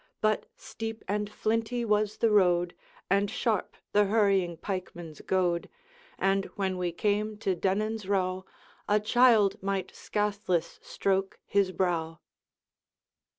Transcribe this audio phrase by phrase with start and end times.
[0.19, 2.73] But steep and flinty was the road,
[3.07, 5.69] And sharp the hurrying pikeman's goad,
[6.17, 8.43] And when we came to Dennan's Row
[8.89, 12.17] A child might scathless stroke his brow.'